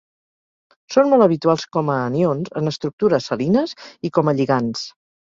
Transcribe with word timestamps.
Són 0.93 1.09
molt 1.11 1.25
habituals 1.25 1.65
com 1.77 1.91
a 1.95 1.97
anions 2.05 2.49
en 2.63 2.71
estructures 2.71 3.29
salines 3.33 3.77
i 4.11 4.13
com 4.19 4.33
a 4.33 4.35
lligands. 4.41 4.83